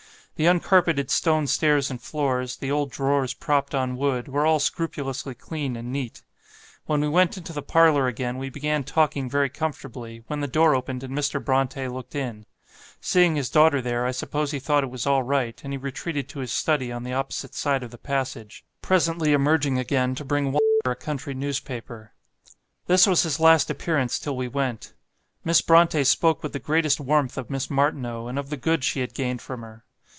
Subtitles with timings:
[0.37, 5.35] The uncarpeted stone stairs and floors, the old drawers propped on wood, were all scrupulously
[5.35, 6.23] clean and neat.
[6.87, 10.73] When we went into the parlour again, we began talking very comfortably, when the door
[10.73, 11.39] opened and Mr.
[11.39, 12.47] Brontë looked in;
[12.99, 16.27] seeing his daughter there, I suppose he thought it was all right, and he retreated
[16.29, 20.45] to his study on the opposite side of the passage; presently emerging again to bring
[20.45, 22.13] W a country newspaper.
[22.87, 24.95] This was his last appearance till we went.
[25.43, 29.01] Miss Brontë spoke with the greatest warmth of Miss Martineau, and of the good she
[29.01, 29.83] had gained from her.